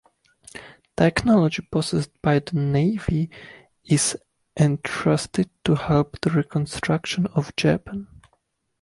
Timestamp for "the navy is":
2.39-4.17